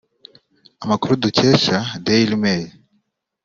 [0.83, 2.67] Amakuru dukesha daily mail